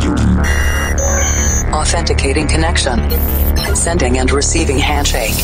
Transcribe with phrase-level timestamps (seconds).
[0.00, 0.36] building.
[1.72, 2.98] Authenticating connection.
[3.74, 5.34] Sending and receiving handshake.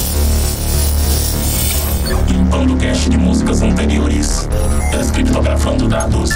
[2.28, 4.48] Limpando cache de músicas anteriores.
[4.90, 6.30] Descriptografando dados.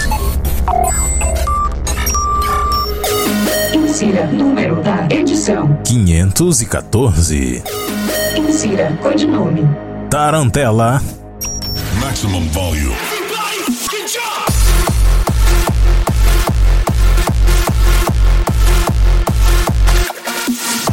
[3.74, 5.78] Insira número da edição.
[5.84, 7.62] 514.
[8.36, 9.68] Insira codinome.
[10.10, 11.02] Tarantela.
[12.00, 13.09] Maximum volume.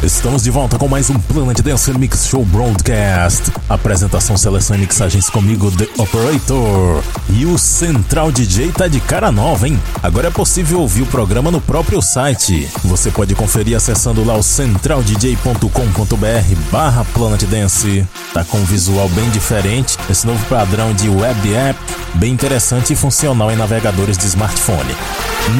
[0.08, 3.52] Estamos de volta com mais um Planet Dance Mix Show Broadcast.
[3.68, 7.02] Apresentação, seleção e mixagens comigo, The Operator.
[7.28, 9.78] E o Central DJ tá de cara nova, hein?
[10.02, 12.70] Agora é possível ouvir o programa no próprio site.
[12.84, 18.06] Você pode conferir acessando lá o centraldj.com.br barra Planet Dance.
[18.32, 21.78] Tá com um visual bem diferente, esse novo padrão de web app,
[22.14, 24.96] bem interessante e funcional em navegadores de smartphone.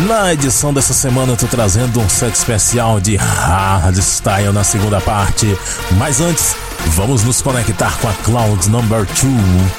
[0.07, 5.59] Na edição dessa semana eu tô trazendo um set especial de hardstyle na segunda parte,
[5.99, 6.55] mas antes
[6.89, 9.13] vamos nos conectar com a Cloud Number 2,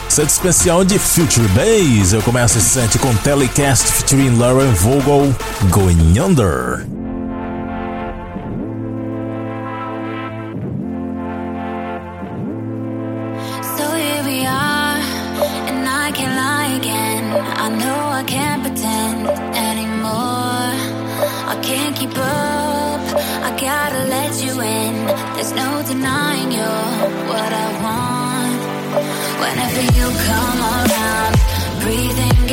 [0.09, 2.13] set especial de Future Bass.
[2.13, 5.33] Eu começo esse set com Telecast featuring Lauren Vogel,
[5.69, 6.98] Going Under.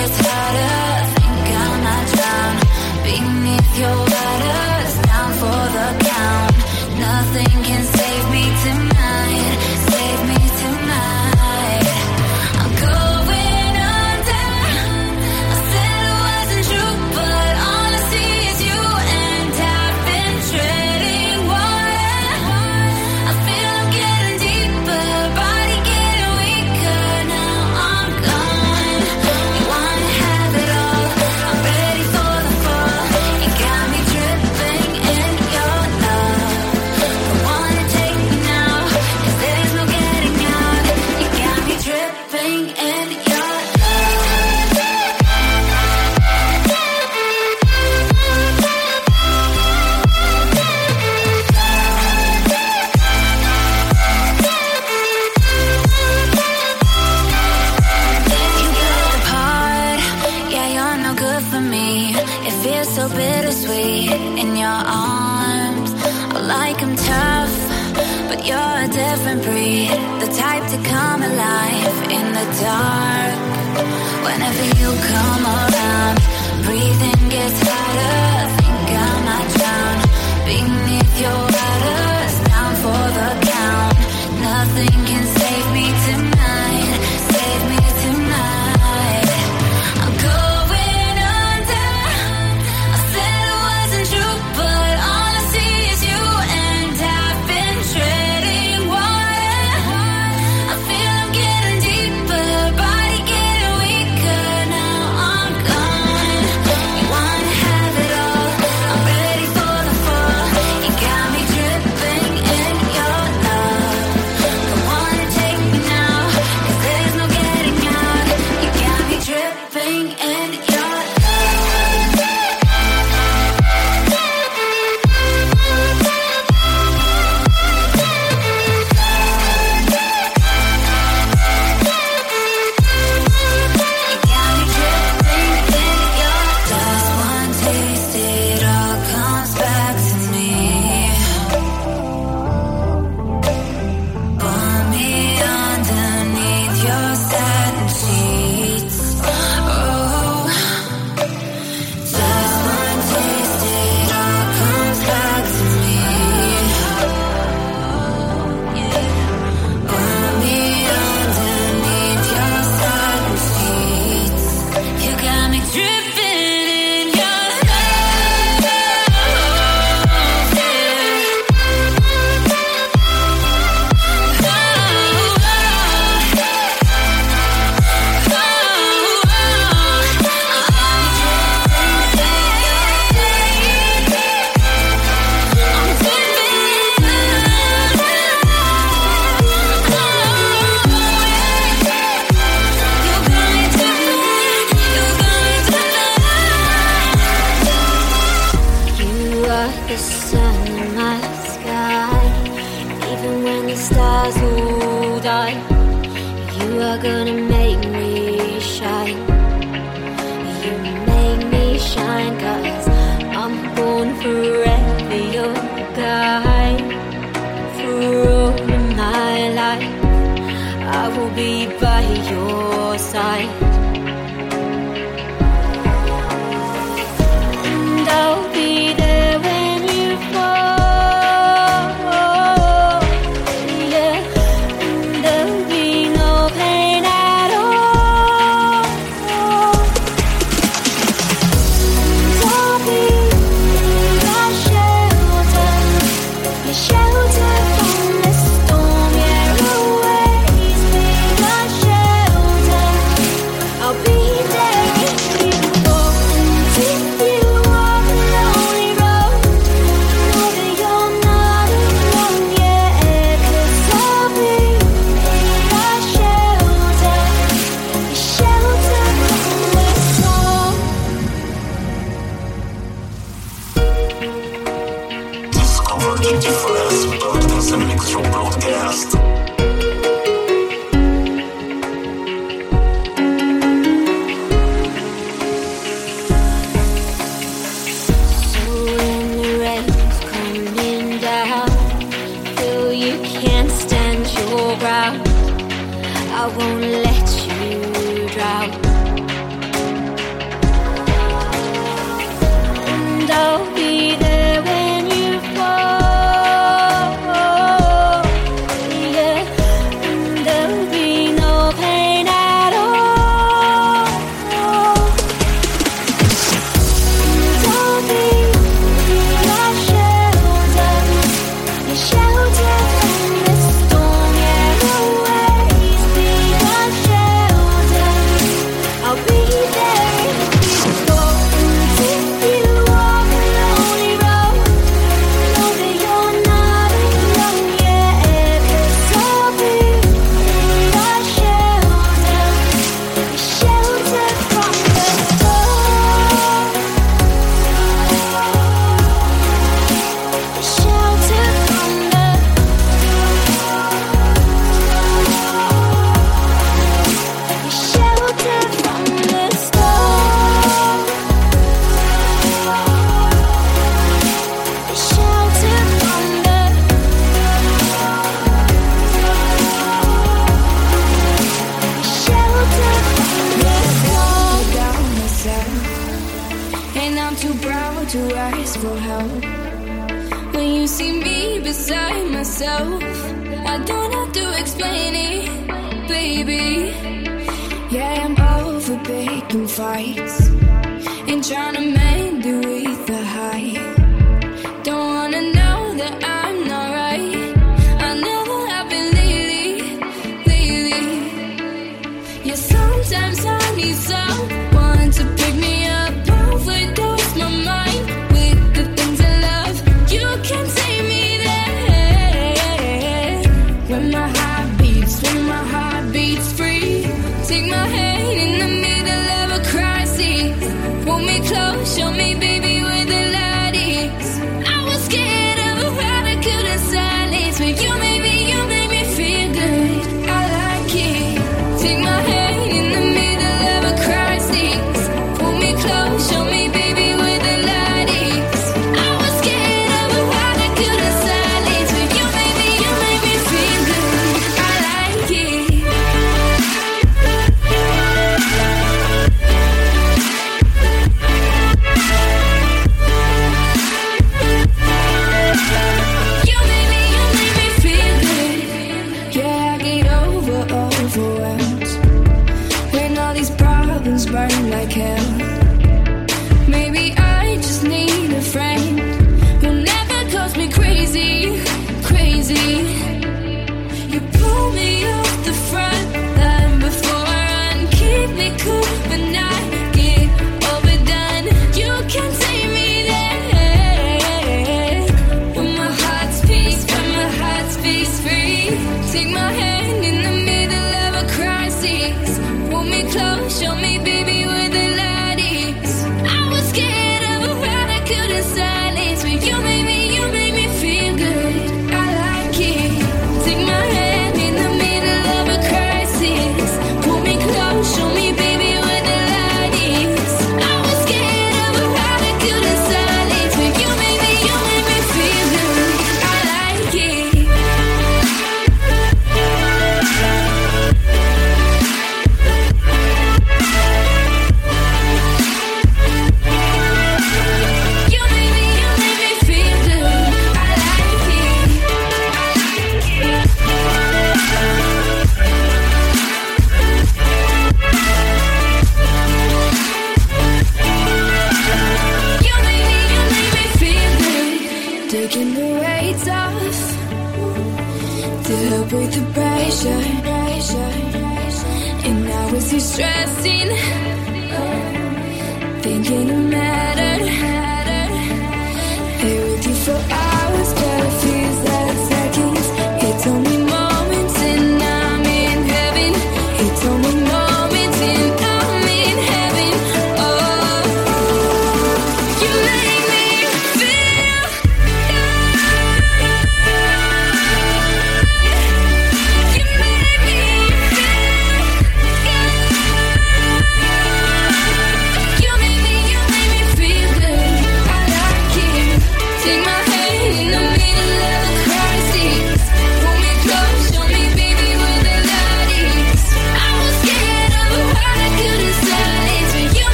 [0.00, 0.80] Gets harder.
[1.16, 1.70] Think I
[3.04, 4.92] beneath your waters.
[5.08, 6.56] Down for the count.
[7.06, 7.99] Nothing can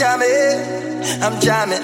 [0.00, 1.79] jamming, I'm jamming.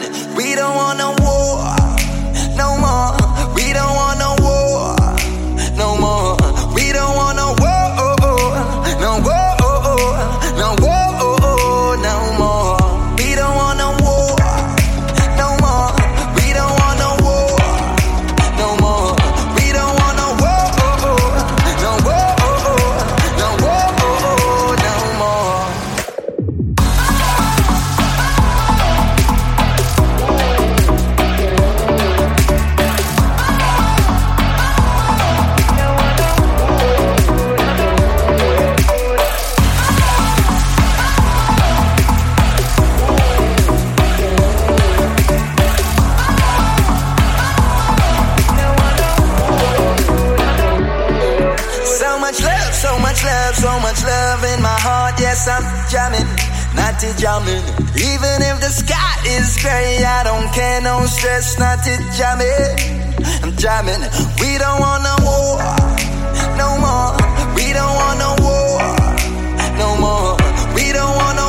[53.16, 55.14] much love, so much love in my heart.
[55.18, 56.28] Yes, I'm jamming,
[56.76, 57.64] not to jamming.
[57.96, 60.80] Even if the sky is gray, I don't care.
[60.82, 62.76] No stress, not to jamming.
[63.42, 64.02] I'm jamming.
[64.40, 65.56] We don't want no war,
[66.60, 67.16] no more.
[67.56, 68.84] We don't want no war,
[69.80, 70.36] no more.
[70.76, 71.45] We don't want no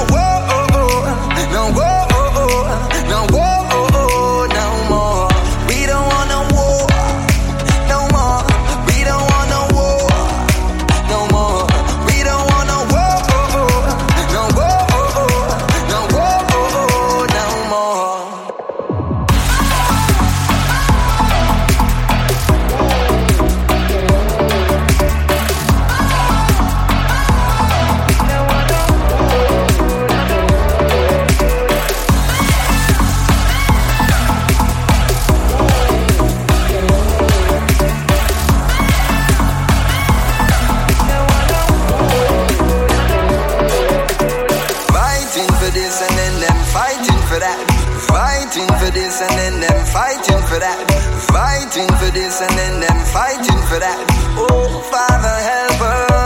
[53.77, 53.99] for that.
[54.41, 55.81] Oh, Father, help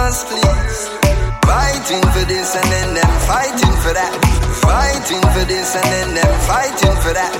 [0.07, 0.79] us, please.
[1.43, 4.11] Fighting for this and then them fighting for that.
[4.63, 7.31] Fighting for this and then them fighting for that.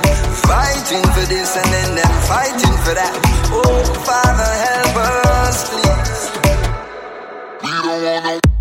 [0.44, 3.12] Fighting for this and then them fighting for that.
[3.56, 4.96] Oh, Father, help
[5.48, 6.22] us, please.
[7.62, 8.51] We don't want no.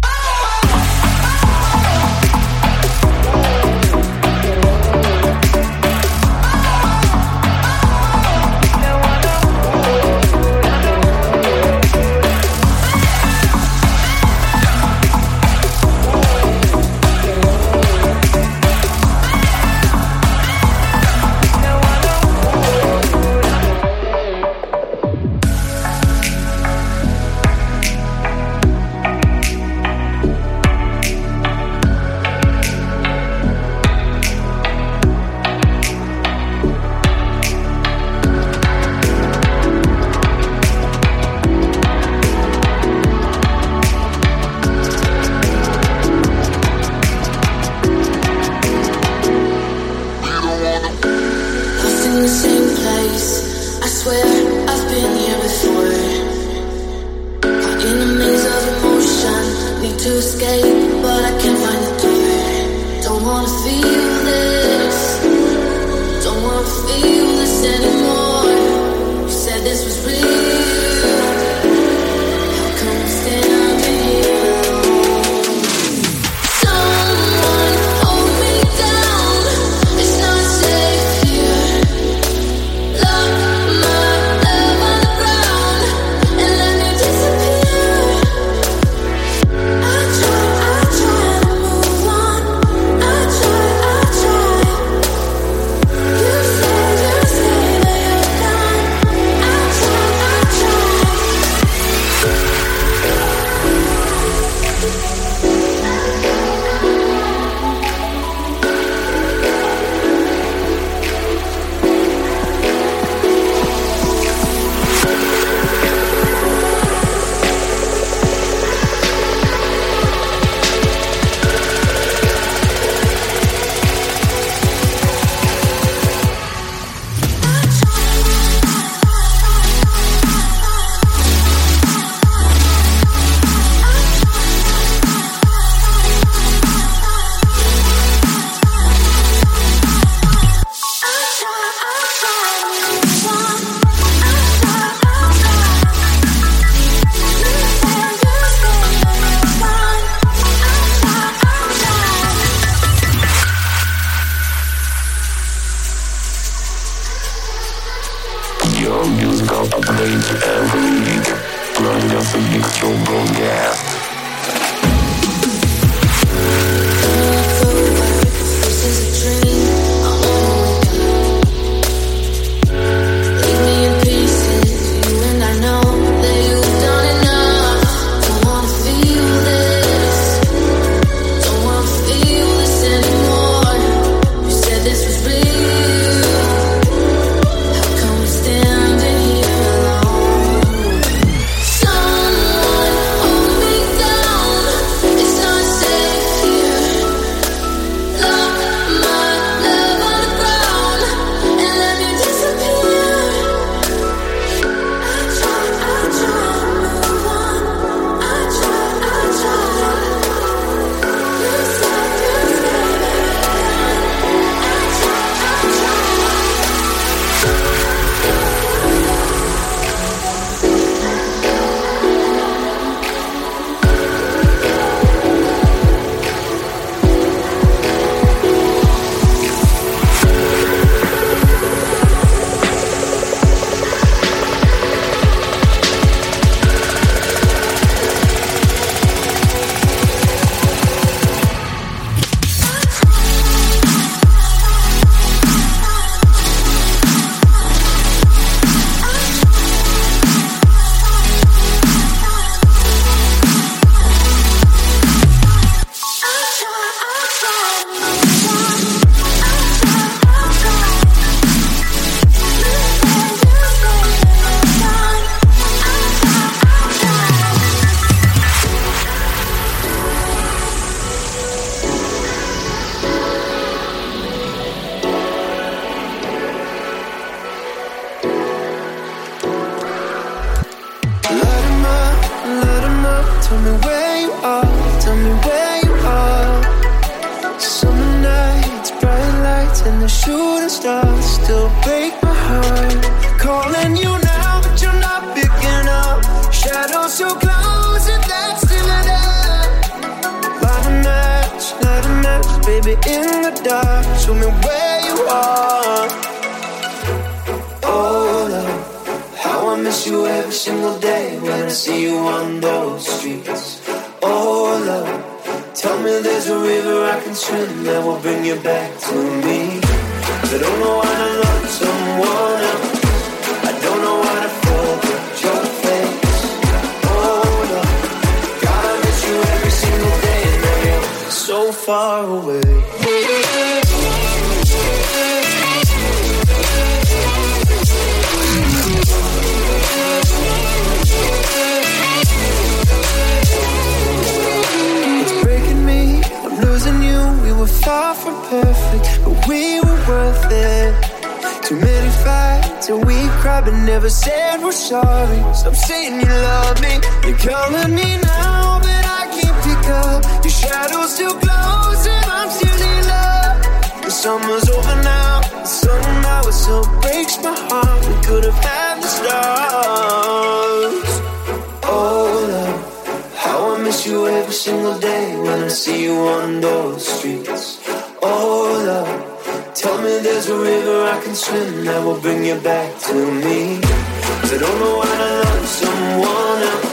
[375.71, 377.79] see you on those streets.
[378.21, 382.99] Oh, love, tell me there's a river I can swim that will bring you back
[383.07, 383.79] to me.
[383.79, 386.91] I don't know how to love someone else.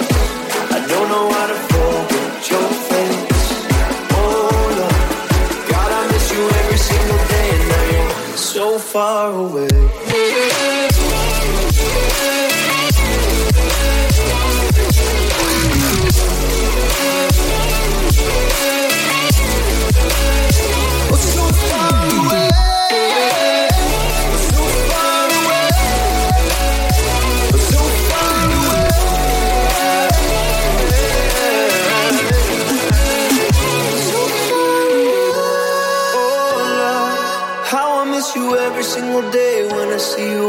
[0.71, 3.49] I don't know how to forget your face.
[4.15, 4.47] Oh,
[4.79, 7.51] love, God, I miss you every single day.
[7.55, 9.88] And now you're so far away.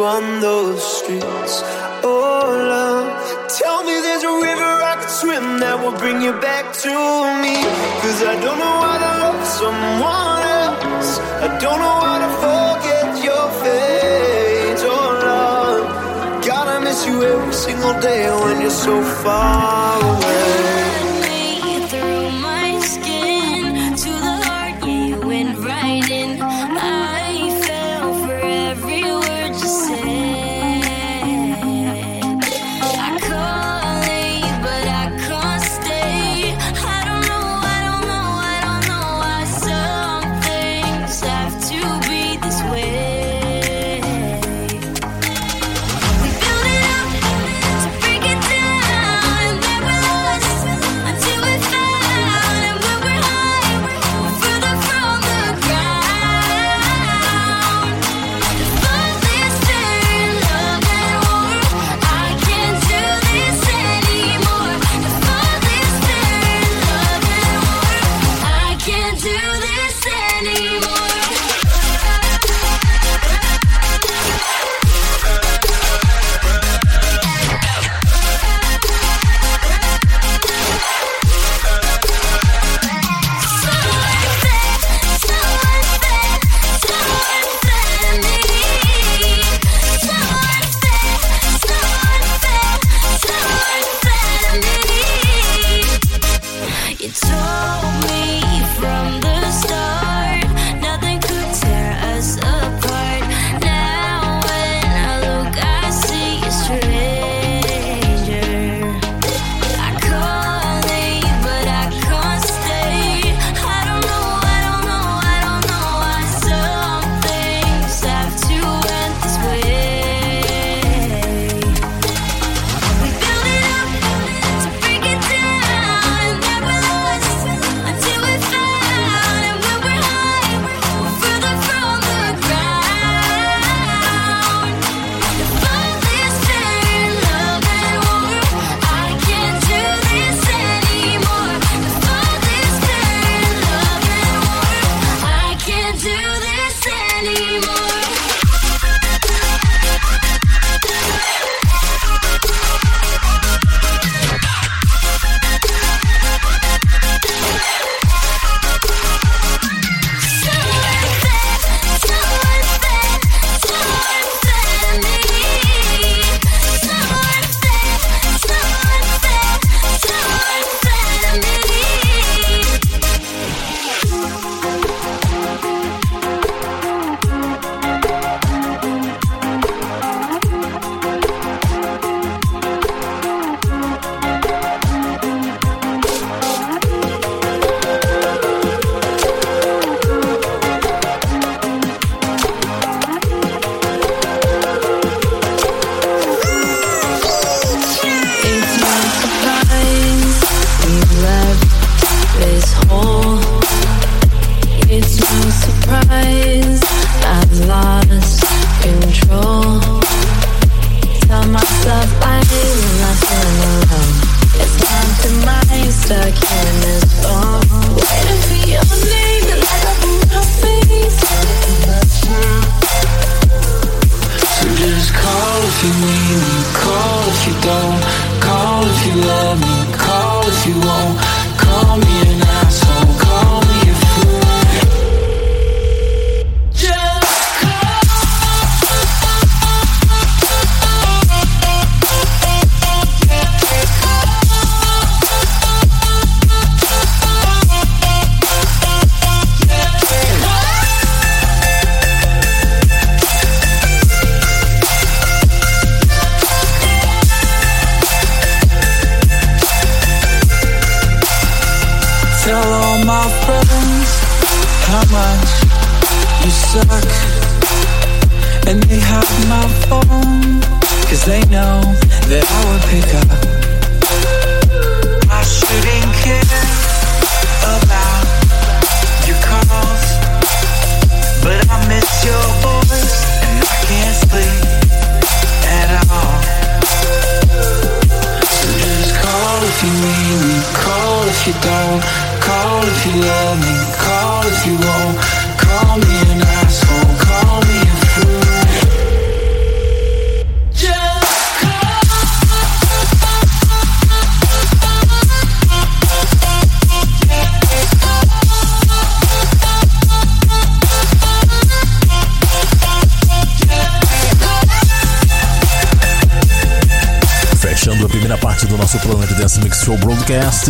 [0.03, 1.61] on those streets.
[2.03, 3.07] Oh, love,
[3.49, 6.95] tell me there's a river I could swim that will bring you back to
[7.43, 7.55] me.
[8.01, 11.11] Cause I don't know how to love someone else.
[11.45, 14.81] I don't know how to forget your face.
[14.87, 20.78] Oh, love, God, I miss you every single day when you're so far away.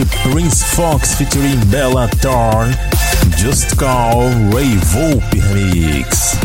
[0.05, 2.73] Prince Fox featuring Bella Thorne,
[3.37, 6.37] Just Call Ray Volpe Remix.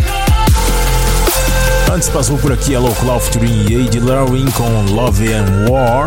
[1.93, 6.07] Antes passou por aqui a Local featuring Yade Larwin com Love and War,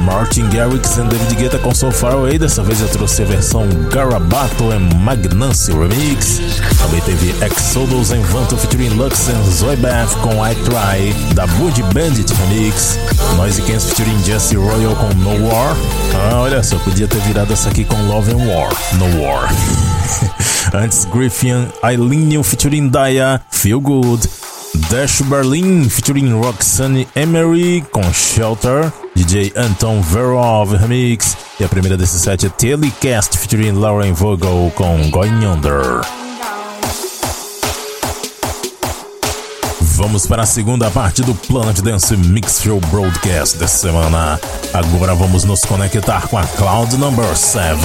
[0.00, 3.68] Martin Garrix e David Guetta com So Far Away, dessa vez eu trouxe a versão
[3.90, 6.40] Garabato and Magnancy Remix.
[6.88, 11.82] Também teve Exodus and Vanto featuring Lux and Zoe Beth com I Try, da Wood
[11.92, 12.98] Bandit Remix,
[13.36, 15.76] Noisy Cans featuring Jesse Royal com No War.
[16.14, 19.50] Ah, olha só, podia ter virado essa aqui com Love and War, No War.
[20.72, 24.26] Antes Griffin, Eileen featuring Daya, Feel Good.
[24.88, 32.18] Dash Berlin featuring Roxanne Emery com Shelter, DJ Anton Verov Remix e a primeira desse
[32.18, 36.00] set é Telecast featuring Lauren Vogel com Going Under.
[39.98, 44.40] Vamos para a segunda parte do Planet Dance Mix Show Broadcast dessa semana.
[44.72, 47.76] Agora vamos nos conectar com a Cloud Number 7.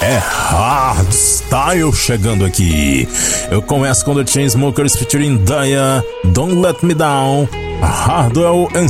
[0.00, 3.08] É hardstyle chegando aqui.
[3.48, 7.48] Eu começo com The Chainsmokers featuring Daya, Don't Let Me Down,
[7.80, 8.88] Hardwell and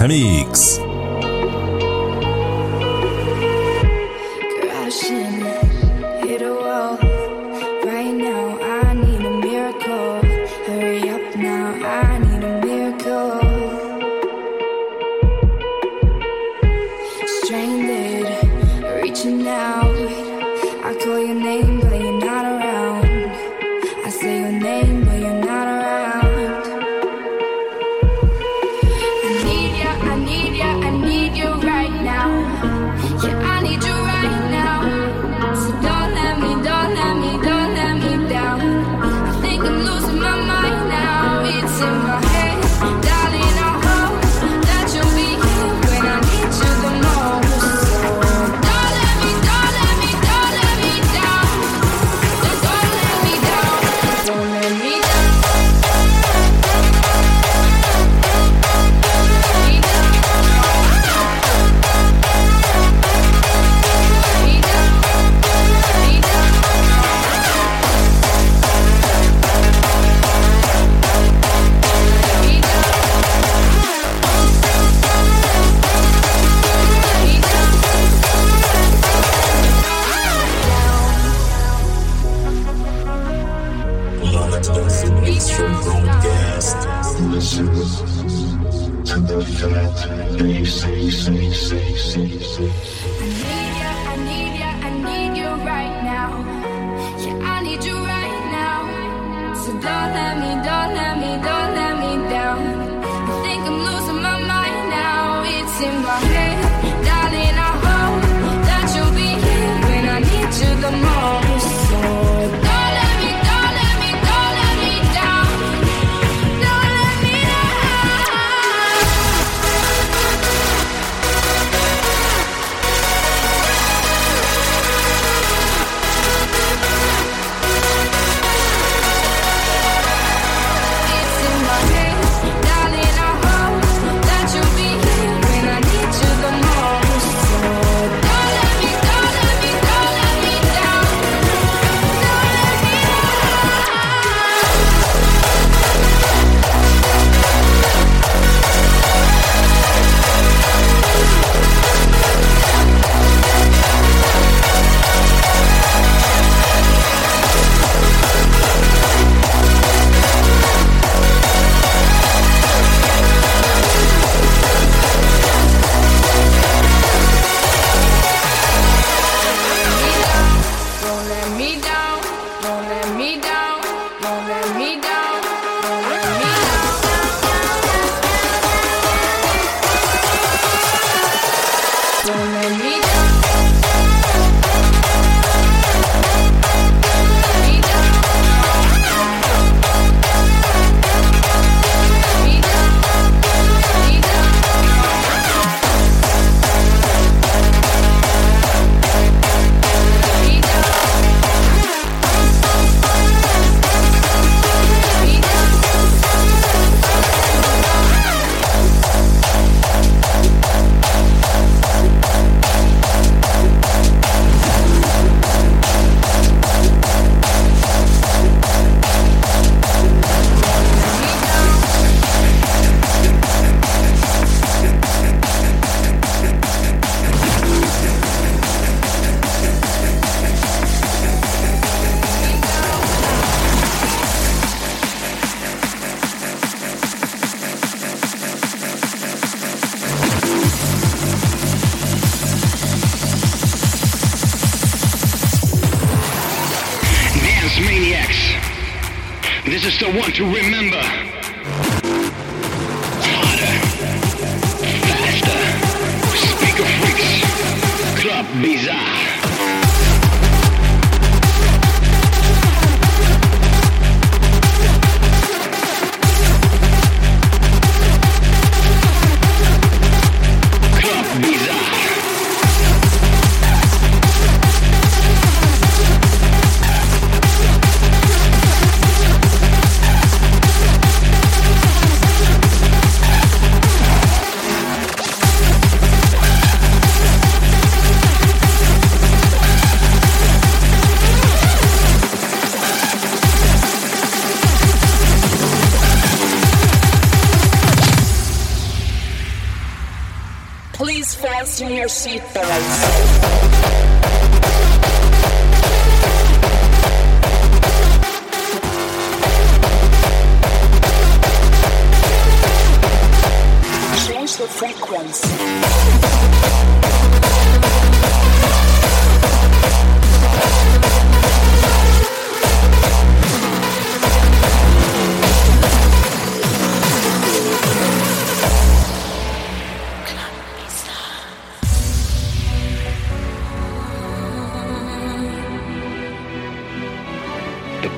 [0.00, 0.87] Remix.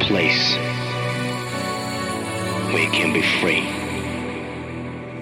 [0.01, 0.57] Place
[2.73, 3.65] where you can be free.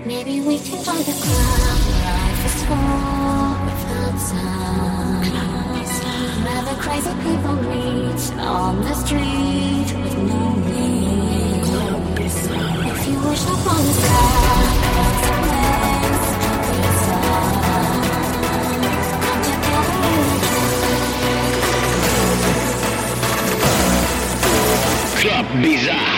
[0.06, 5.24] Maybe we can find the club life is full without sound.
[6.44, 11.28] Where the crazy people meet on the street with no name.
[12.20, 14.67] If you wish upon a star,
[25.18, 26.17] What's up, bizarre?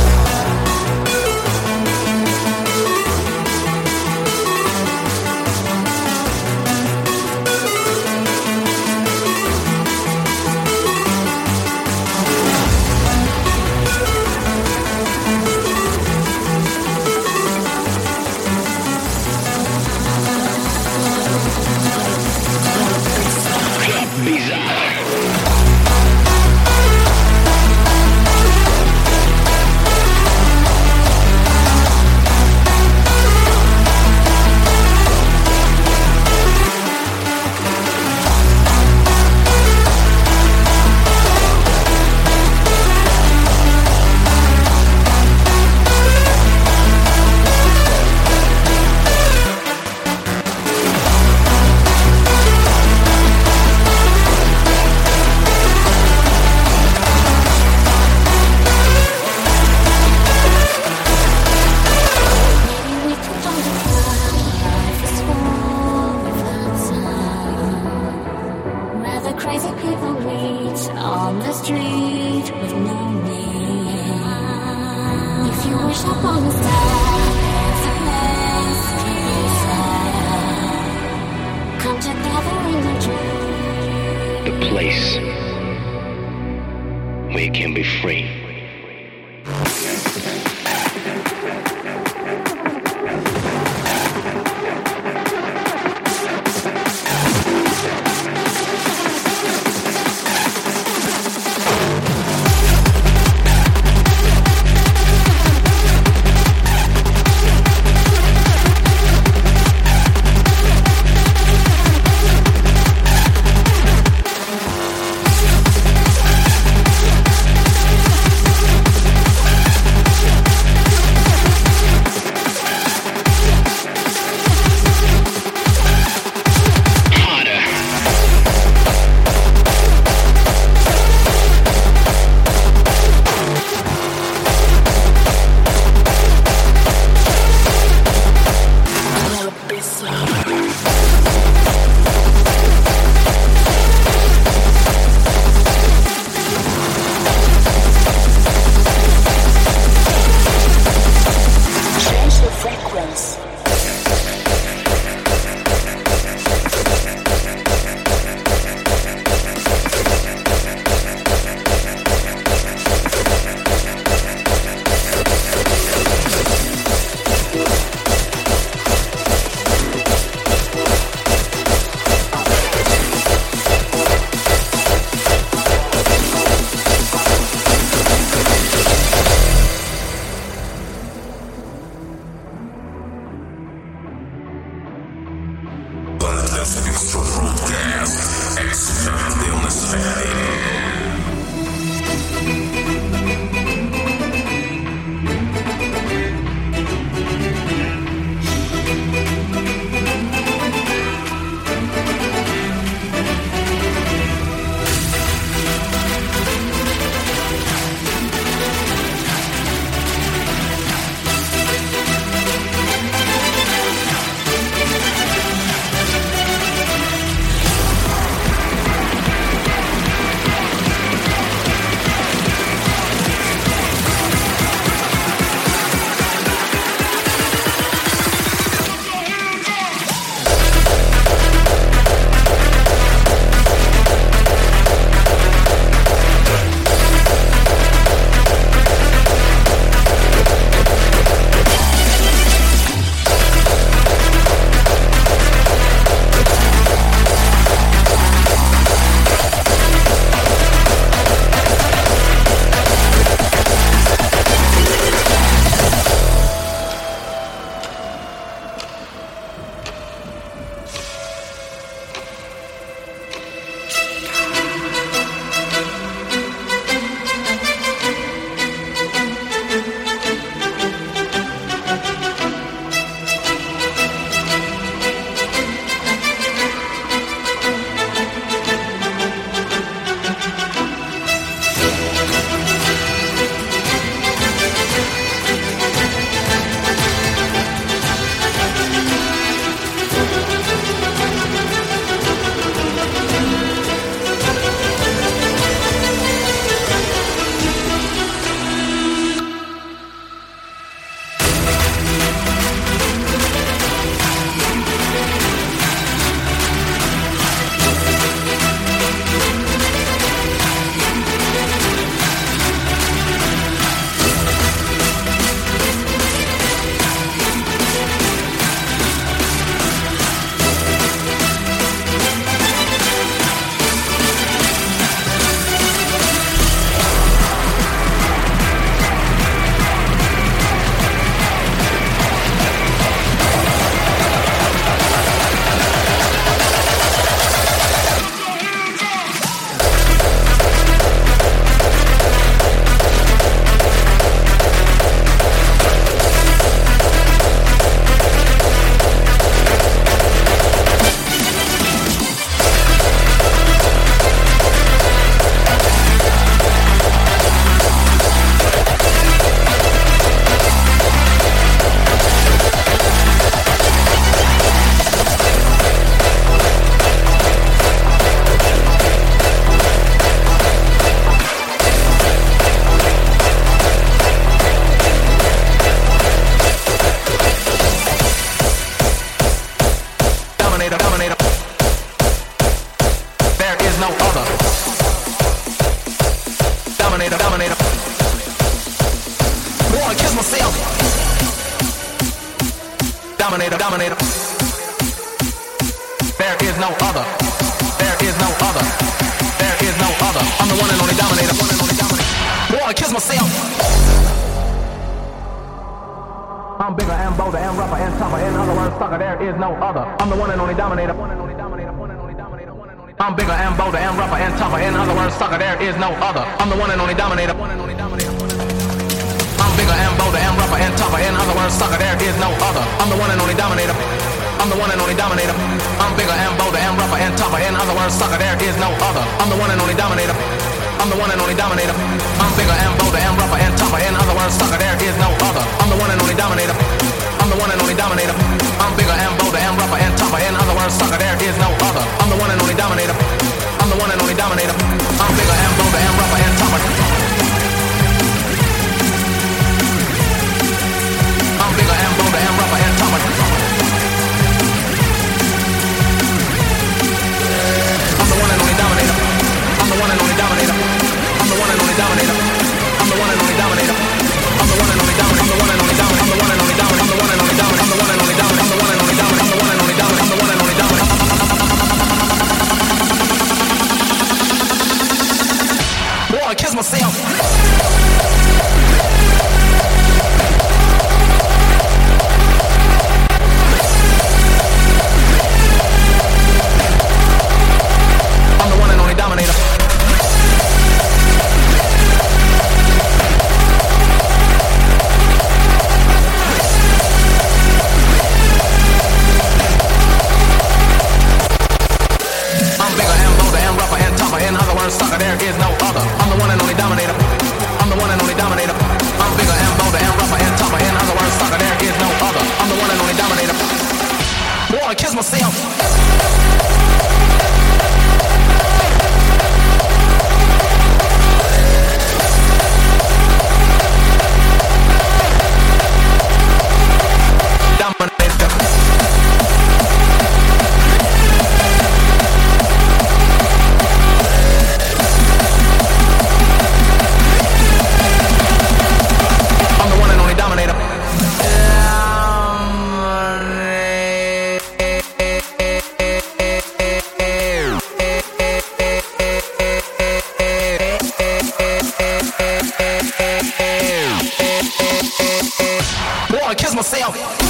[556.81, 557.40] myself.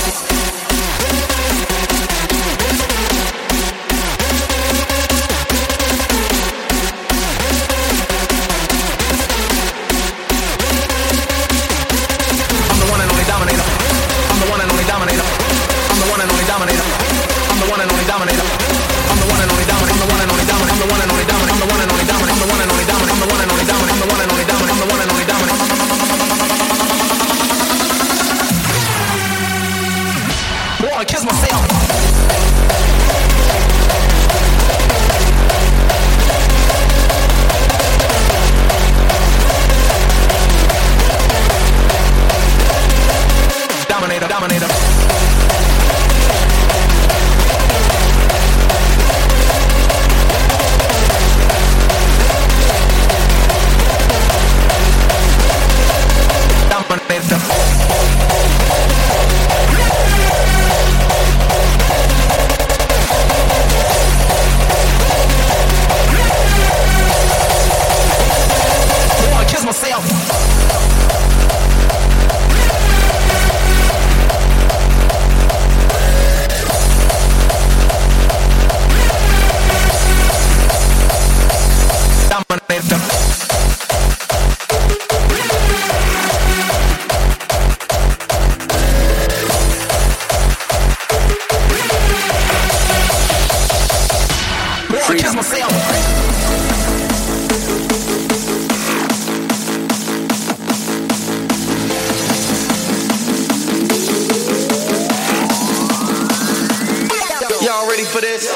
[108.11, 108.51] for this?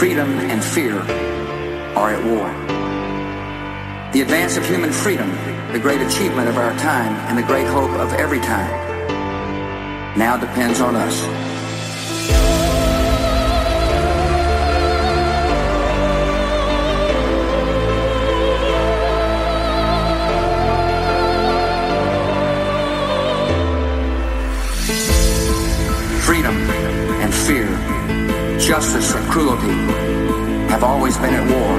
[0.00, 0.98] Freedom and fear
[1.96, 2.48] are at war.
[4.12, 5.30] The advance of human freedom,
[5.72, 10.80] the great achievement of our time and the great hope of every time, now depends
[10.80, 11.49] on us.
[28.70, 29.66] Justice and cruelty
[30.70, 31.76] have always been at war.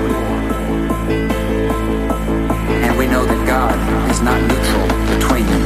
[2.83, 3.79] And we know that God
[4.11, 5.61] is not neutral between them.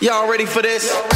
[0.00, 1.11] Y'all ready for this?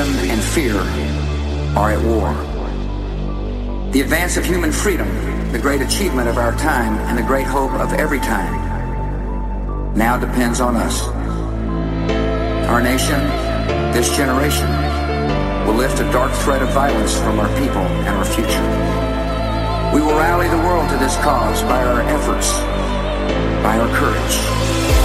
[0.00, 0.78] And fear
[1.76, 2.32] are at war.
[3.92, 5.06] The advance of human freedom,
[5.52, 10.58] the great achievement of our time and the great hope of every time, now depends
[10.58, 11.06] on us.
[12.70, 13.20] Our nation,
[13.92, 14.70] this generation,
[15.66, 19.94] will lift a dark thread of violence from our people and our future.
[19.94, 22.58] We will rally the world to this cause by our efforts,
[23.62, 24.99] by our courage.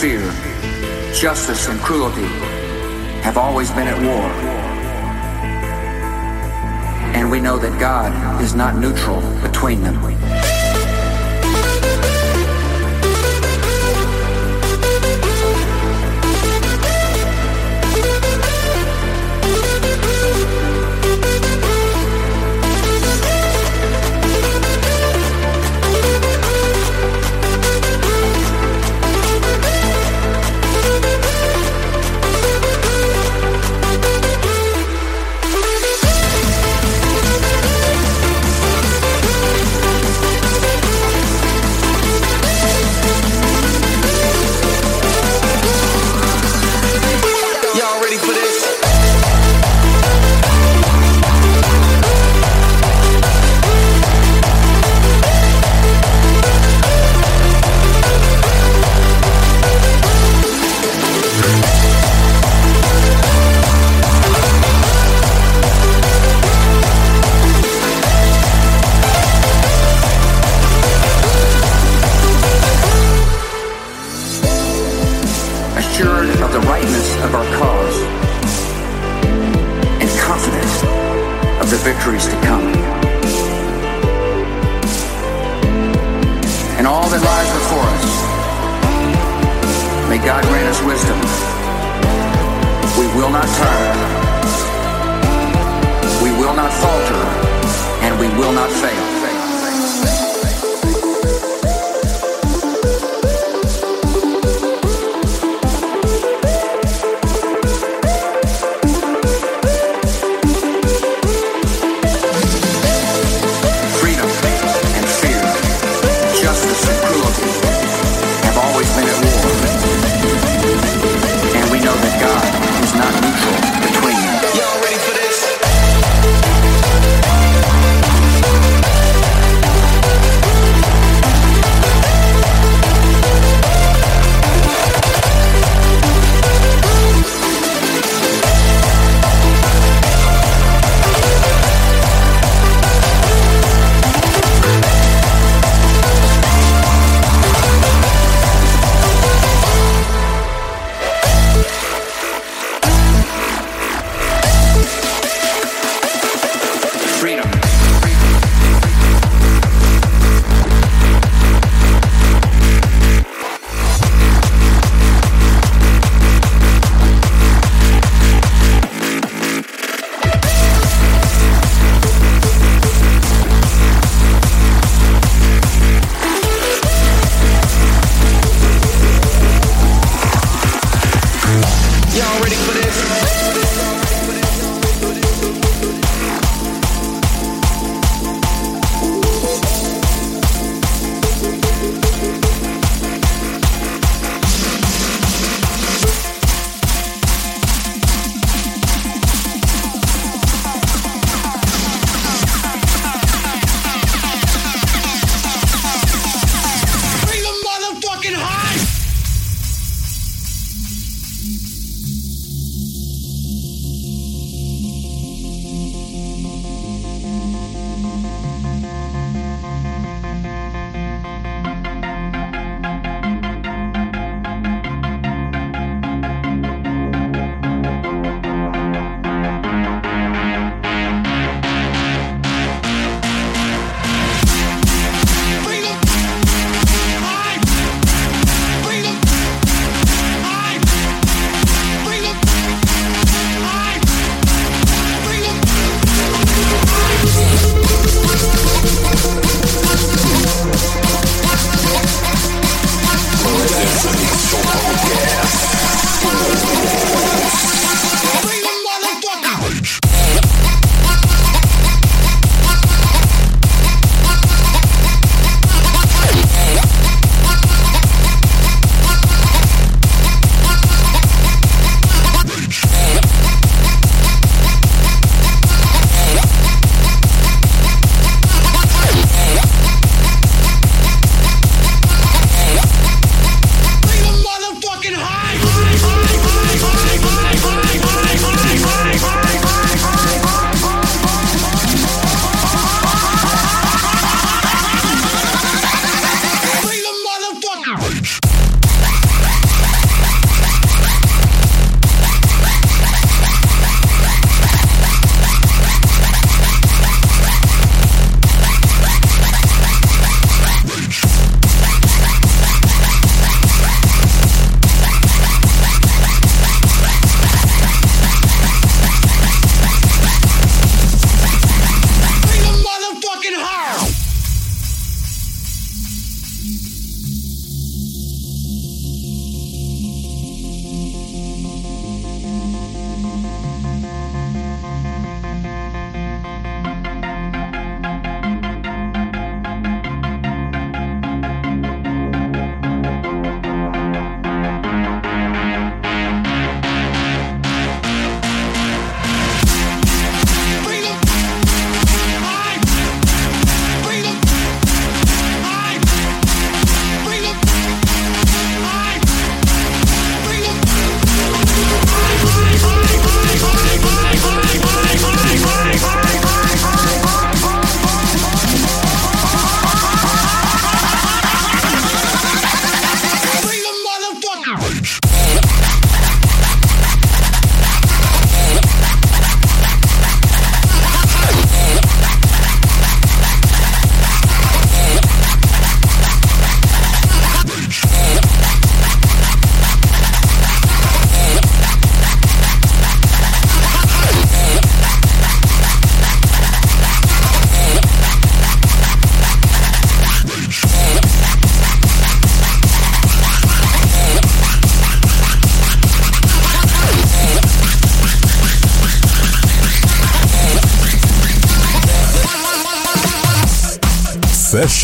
[0.00, 0.20] Fear,
[1.14, 2.26] justice and cruelty
[3.22, 4.28] have always been at war.
[7.14, 9.94] And we know that God is not neutral between them.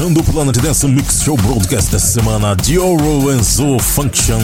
[0.00, 4.40] Fechando o Planet Dance Mix Show Broadcast dessa semana, Dioro Enzo Function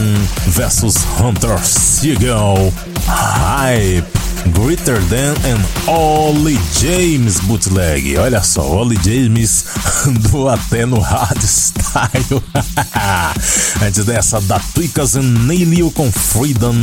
[0.49, 2.71] versus Hunter Seagull
[3.07, 4.26] Hype.
[4.51, 8.17] Greater Than and Ollie James bootleg.
[8.17, 9.65] Olha só, Ollie James
[10.05, 12.43] andou até no hardstyle.
[13.81, 16.75] Antes dessa, da Tweakers and Nailio com Freedom,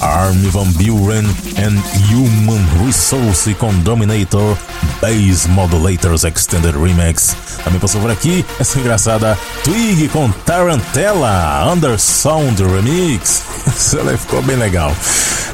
[0.00, 1.26] Army Van Buren
[1.58, 4.56] and Human Resource com Dominator,
[5.00, 7.36] Bass Modulators Extended Remix.
[7.64, 13.42] Também passou por aqui essa engraçada Twig com Tarantella, Undersound Remix.
[13.76, 14.94] Isso ficou bem legal.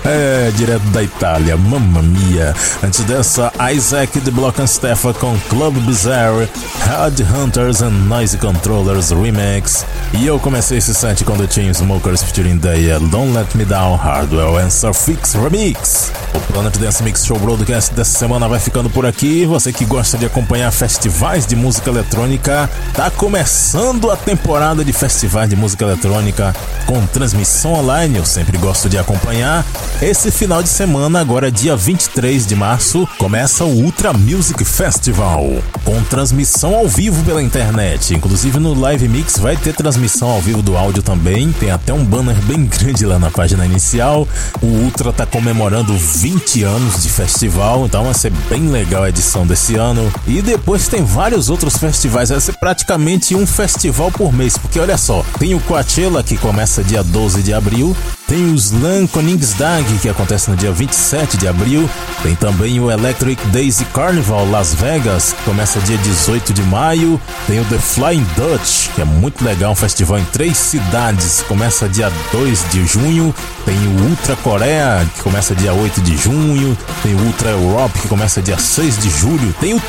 [0.04, 2.54] É, direto da Itália, mamma mia.
[2.82, 6.48] Antes dessa, Isaac de Block and Steffa com Club Bizarre,
[6.86, 9.84] Hard Hunters and Noise Controllers Remix.
[10.14, 14.58] E eu comecei esse set com The Chainsmokers featuring Daya, Don't Let Me Down, Hardwell
[14.58, 16.12] and Surfix Remix.
[16.34, 19.44] O Planet Dance Mix Show Broadcast dessa semana vai ficando por aqui.
[19.46, 25.48] Você que gosta de acompanhar festivais de música eletrônica, tá começando a temporada de festivais
[25.48, 26.54] de música eletrônica
[26.86, 28.18] com transmissão online.
[28.18, 29.64] Eu sempre gosto de acompanhar.
[30.00, 35.44] Esse final de semana, agora dia 23 de março, começa o Ultra Music Festival,
[35.84, 38.14] com transmissão ao vivo pela internet.
[38.14, 41.52] Inclusive no Live Mix vai ter transmissão ao vivo do áudio também.
[41.52, 44.26] Tem até um banner bem grande lá na página inicial.
[44.60, 49.46] O Ultra tá comemorando 20 anos de festival, então vai ser bem legal a edição
[49.46, 50.12] desse ano.
[50.26, 54.96] E depois tem vários outros festivais, vai ser praticamente um festival por mês, porque olha
[54.96, 60.08] só, tem o Coachella que começa dia 12 de abril, tem o Slam Koningsdag, que
[60.08, 61.90] acontece no dia 27 de abril.
[62.22, 67.20] Tem também o Electric Daisy Carnival Las Vegas, que começa dia 18 de maio.
[67.46, 71.88] Tem o The Flying Dutch, que é muito legal, um festival em três cidades, começa
[71.88, 73.34] dia 2 de junho.
[73.64, 76.78] Tem o Ultra Coreia, que começa dia 8 de junho.
[77.02, 79.52] Tem o Ultra Europe, que começa dia 6 de julho.
[79.60, 79.82] Tem o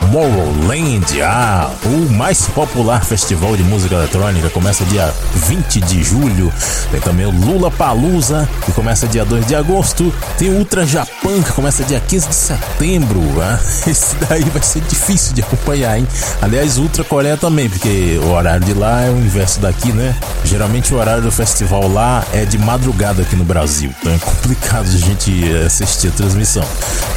[0.00, 6.52] Tomorrowland, ah, o mais popular festival de música eletrônica, começa dia 20 de julho.
[6.90, 10.12] Tem também o Lula Palusa, que começa dia 2 2 de agosto.
[10.38, 13.20] Tem o Ultra Japan, que começa dia 15 de setembro.
[13.20, 13.58] Né?
[13.86, 16.06] Esse daí vai ser difícil de acompanhar, hein?
[16.40, 20.14] Aliás, Ultra Coreia também, porque o horário de lá é o inverso daqui, né?
[20.44, 24.86] Geralmente o horário do festival lá é de madrugada aqui no Brasil, então é complicado
[24.86, 26.64] a gente assistir a transmissão.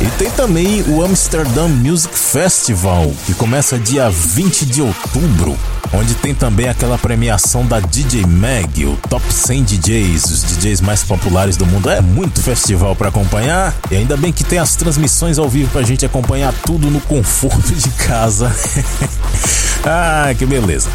[0.01, 5.57] E tem também o Amsterdam Music Festival, que começa dia 20 de outubro
[5.93, 11.03] onde tem também aquela premiação da DJ Mag, o Top 100 DJs, os DJs mais
[11.03, 11.89] populares do mundo.
[11.89, 13.48] É muito festival para acompanhar
[13.89, 17.73] e ainda bem que tem as transmissões ao vivo pra gente acompanhar tudo no conforto
[17.73, 18.51] de casa.
[19.83, 20.89] ah, que beleza.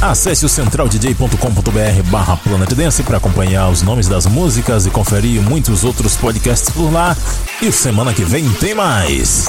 [0.00, 5.84] Acesse o centraldj.com.br barra Planet Dance para acompanhar os nomes das músicas e conferir muitos
[5.84, 7.16] outros podcasts por lá.
[7.60, 9.48] E semana que vem tem mais.